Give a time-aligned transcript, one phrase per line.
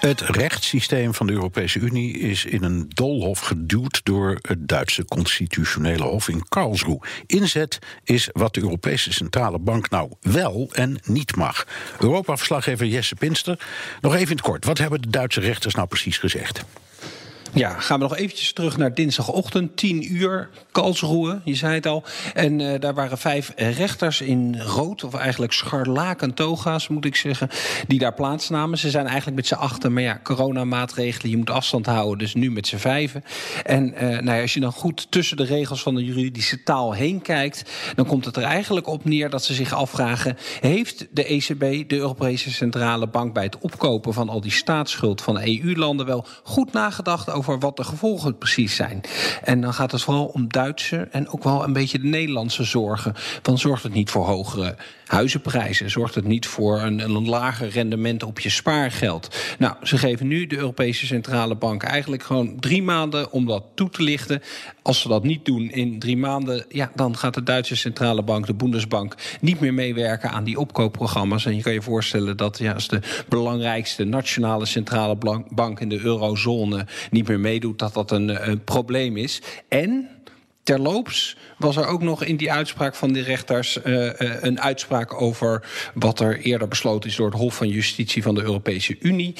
[0.00, 6.02] Het rechtssysteem van de Europese Unie is in een doolhof geduwd door het Duitse constitutionele
[6.02, 7.00] hof in Karlsruhe.
[7.26, 11.66] Inzet is wat de Europese Centrale Bank nou wel en niet mag.
[11.98, 13.66] Europa-verslaggever Jesse Pinster.
[14.00, 16.64] Nog even in het kort, wat hebben de Duitse rechters nou precies gezegd?
[17.54, 22.04] Ja, gaan we nog eventjes terug naar dinsdagochtend, 10 uur, Karlsruhe, je zei het al.
[22.34, 27.48] En uh, daar waren vijf rechters in rood, of eigenlijk scharlaken toga's, moet ik zeggen,
[27.86, 28.78] die daar plaatsnamen.
[28.78, 32.50] Ze zijn eigenlijk met z'n achten, maar ja, coronamaatregelen, je moet afstand houden, dus nu
[32.50, 33.24] met z'n vijven.
[33.64, 36.92] En uh, nou ja, als je dan goed tussen de regels van de juridische taal
[36.92, 41.24] heen kijkt, dan komt het er eigenlijk op neer dat ze zich afvragen: heeft de
[41.24, 46.26] ECB, de Europese Centrale Bank, bij het opkopen van al die staatsschuld van EU-landen wel
[46.42, 49.00] goed nagedacht over over wat de gevolgen precies zijn.
[49.44, 53.14] En dan gaat het vooral om Duitse en ook wel een beetje de Nederlandse zorgen.
[53.42, 55.90] Dan zorgt het niet voor hogere huizenprijzen?
[55.90, 59.36] Zorgt het niet voor een, een lager rendement op je spaargeld?
[59.58, 63.90] Nou, ze geven nu de Europese Centrale Bank eigenlijk gewoon drie maanden om dat toe
[63.90, 64.42] te lichten.
[64.82, 68.46] Als ze dat niet doen in drie maanden, ja, dan gaat de Duitse Centrale Bank,
[68.46, 71.46] de Bundesbank, niet meer meewerken aan die opkoopprogramma's.
[71.46, 75.16] En je kan je voorstellen dat ja, als de belangrijkste nationale centrale
[75.48, 79.42] bank in de eurozone niet meer meedoet, dat dat een, een probleem is.
[79.68, 80.08] En
[80.62, 85.20] Terloops was er ook nog in die uitspraak van de rechters uh, uh, een uitspraak
[85.20, 89.34] over wat er eerder besloten is door het Hof van Justitie van de Europese Unie.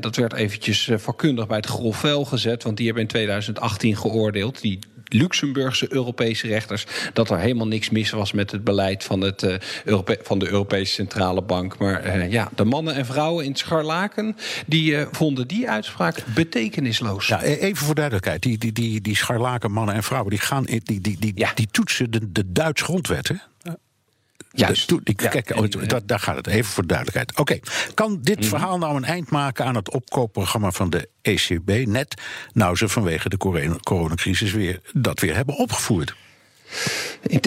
[0.00, 4.60] Dat werd eventjes vakkundig bij het grof vuil gezet, want die hebben in 2018 geoordeeld.
[4.60, 4.78] Die
[5.16, 9.54] Luxemburgse Europese rechters dat er helemaal niks mis was met het beleid van, het, uh,
[9.84, 11.78] Europe van de Europese Centrale Bank.
[11.78, 14.36] Maar uh, ja, de mannen en vrouwen in het scharlaken
[14.66, 17.26] die uh, vonden die uitspraak betekenisloos.
[17.26, 20.64] Ja, e-, even voor duidelijkheid, die, die, die, die scharlaken mannen en vrouwen die, gaan,
[20.64, 21.52] die, die, die, ja.
[21.54, 23.28] die toetsen de, de Duitse grondwet.
[23.28, 23.34] Hè?
[24.56, 24.88] Juist.
[24.88, 27.30] De, ik, ja, kijk, en, oh, dat, daar gaat het even voor duidelijkheid.
[27.30, 27.62] Oké, okay.
[27.94, 28.44] kan dit mm.
[28.44, 32.22] verhaal nou een eind maken aan het opkoopprogramma van de ECB net
[32.52, 36.14] nou ze vanwege de coronacrisis weer dat weer hebben opgevoerd?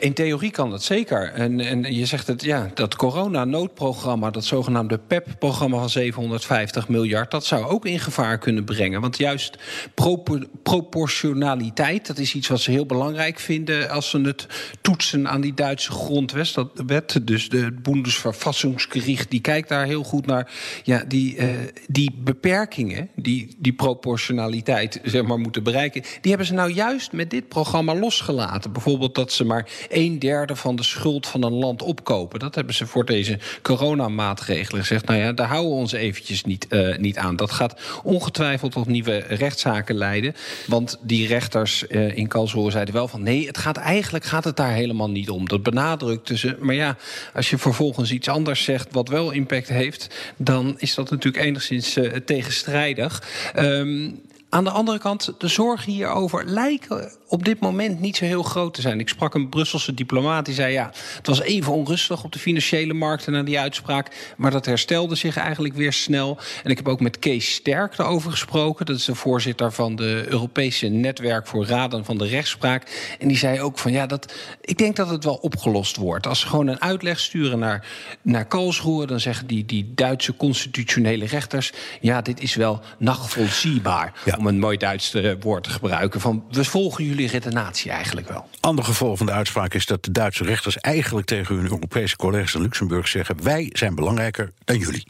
[0.00, 1.32] In, theorie kan dat zeker.
[1.32, 7.44] En, en je zegt het, ja, dat corona-noodprogramma, dat zogenaamde PEP-programma van 750 miljard, dat
[7.44, 9.00] zou ook in gevaar kunnen brengen.
[9.00, 9.58] Want juist
[9.94, 14.46] propor proportionaliteit, dat is iets wat ze heel belangrijk vinden als ze het
[14.80, 16.54] toetsen aan die Duitse grondwet.
[16.54, 20.50] Dat wet, dus de Bundesverfassungsgericht, die kijkt daar heel goed naar.
[20.82, 21.48] Ja, die, uh,
[21.86, 27.30] die beperkingen, die, die proportionaliteit zeg maar, moeten bereiken, die hebben ze nou juist met
[27.30, 28.72] dit programma losgelaten.
[28.72, 29.53] Bijvoorbeeld dat ze maar
[29.88, 32.38] een derde van de schuld van een land opkopen.
[32.38, 35.06] Dat hebben ze voor deze coronamaatregelen gezegd.
[35.06, 37.36] Nou ja, daar houden we ons eventjes niet, uh, niet aan.
[37.36, 40.34] Dat gaat ongetwijfeld tot nieuwe rechtszaken leiden.
[40.66, 43.22] Want die rechters uh, in Karlsruhe zeiden wel van...
[43.22, 45.48] nee, het gaat, eigenlijk gaat het daar helemaal niet om.
[45.48, 46.56] Dat benadrukten ze.
[46.60, 46.96] Maar ja,
[47.34, 48.88] als je vervolgens iets anders zegt...
[48.92, 53.22] wat wel impact heeft, dan is dat natuurlijk enigszins uh, tegenstrijdig.
[53.56, 54.22] Um,
[54.54, 58.74] aan de andere kant, de zorgen hierover lijken op dit moment niet zo heel groot
[58.74, 59.00] te zijn.
[59.00, 62.92] Ik sprak een Brusselse diplomaat die zei: ja, het was even onrustig op de financiële
[62.92, 66.38] markten na die uitspraak, maar dat herstelde zich eigenlijk weer snel.
[66.64, 68.86] En ik heb ook met Kees Sterk erover gesproken.
[68.86, 73.16] Dat is de voorzitter van de Europese Netwerk voor Raden van de Rechtspraak.
[73.18, 76.26] En die zei ook van ja, dat, ik denk dat het wel opgelost wordt.
[76.26, 77.86] Als ze gewoon een uitleg sturen naar,
[78.22, 84.12] naar Karlsruhe, dan zeggen die, die Duitse constitutionele rechters: ja, dit is wel nachvollziehbaar.
[84.24, 84.43] Ja.
[84.44, 86.20] Om een mooi Duits woord te gebruiken.
[86.20, 88.48] Van we volgen jullie redenatie eigenlijk wel.
[88.60, 92.54] Ander gevolg van de uitspraak is dat de Duitse rechters eigenlijk tegen hun Europese collega's
[92.54, 95.06] in Luxemburg zeggen: wij zijn belangrijker dan jullie.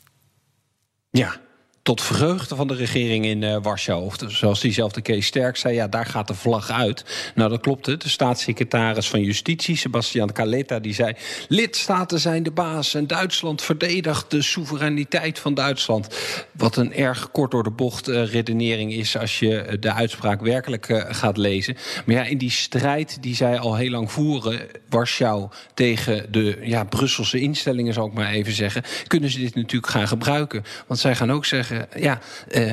[1.11, 1.41] Ja,
[1.85, 4.05] tot vreugde van de regering in uh, Warschau.
[4.05, 7.05] Of zoals diezelfde Kees Sterk zei, ja, daar gaat de vlag uit.
[7.35, 7.85] Nou, dat klopt.
[7.85, 11.15] De staatssecretaris van Justitie, Sebastian Caleta, die zei...
[11.49, 16.09] lidstaten zijn de baas en Duitsland verdedigt de soevereiniteit van Duitsland.
[16.53, 19.17] Wat een erg kort door de bocht uh, redenering is...
[19.17, 21.77] als je de uitspraak werkelijk gaat lezen.
[22.07, 24.61] Maar ja, in die strijd die zij al heel lang voeren...
[24.89, 28.83] Warschau tegen de ja, Brusselse instellingen, zal ik maar even zeggen...
[29.07, 30.65] kunnen ze dit natuurlijk gaan gebruiken.
[30.87, 32.21] Want zij gaan ook zeggen ja,
[32.53, 32.73] uh,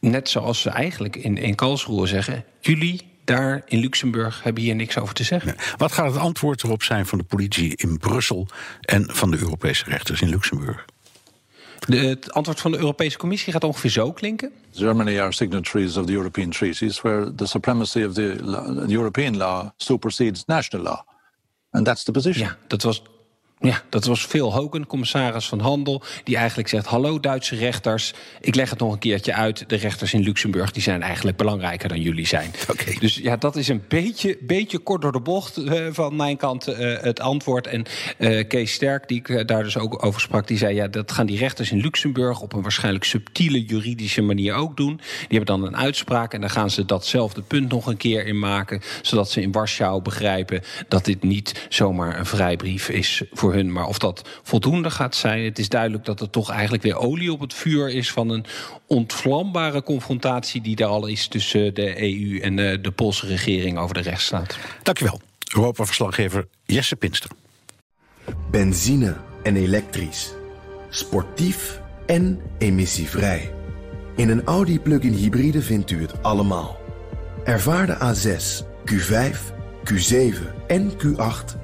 [0.00, 4.98] net zoals ze eigenlijk in, in Karlsruhe zeggen, jullie daar in Luxemburg hebben hier niks
[4.98, 5.54] over te zeggen.
[5.56, 5.76] Ja.
[5.76, 8.46] Wat gaat het antwoord erop zijn van de politie in Brussel
[8.80, 10.84] en van de Europese rechters in Luxemburg?
[11.86, 14.52] De, het antwoord van de Europese Commissie gaat ongeveer zo klinken.
[14.72, 20.44] Germany are signatories of the European treaties where the supremacy of the European law supersedes
[20.44, 21.00] national law.
[21.70, 22.46] And that's the position.
[22.46, 23.02] Ja, dat was
[23.64, 28.54] ja, dat was Phil Hogan, commissaris van Handel, die eigenlijk zegt: Hallo Duitse rechters, ik
[28.54, 29.64] leg het nog een keertje uit.
[29.68, 32.50] De rechters in Luxemburg die zijn eigenlijk belangrijker dan jullie zijn.
[32.70, 32.92] Oké.
[32.98, 36.68] Dus ja, dat is een beetje, beetje kort door de bocht uh, van mijn kant
[36.68, 37.66] uh, het antwoord.
[37.66, 37.84] En
[38.18, 41.26] uh, Kees Sterk, die ik daar dus ook over sprak, die zei: Ja, dat gaan
[41.26, 44.96] die rechters in Luxemburg op een waarschijnlijk subtiele juridische manier ook doen.
[44.96, 48.38] Die hebben dan een uitspraak en dan gaan ze datzelfde punt nog een keer in
[48.38, 53.72] maken, zodat ze in Warschau begrijpen dat dit niet zomaar een vrijbrief is voor hun.
[53.72, 57.32] Maar of dat voldoende gaat zijn, het is duidelijk dat er toch eigenlijk weer olie
[57.32, 58.44] op het vuur is van een
[58.86, 63.94] ontvlambare confrontatie die er al is tussen de EU en de, de Poolse regering over
[63.94, 64.58] de rechtsstaat.
[64.82, 65.20] Dankjewel.
[65.54, 67.30] Europa-verslaggever Jesse Pinster.
[68.50, 70.32] Benzine en elektrisch.
[70.90, 73.52] Sportief en emissievrij.
[74.16, 76.78] In een Audi plug-in hybride vindt u het allemaal.
[77.44, 79.36] Ervaar de A6, Q5,
[79.84, 81.63] Q7 en Q8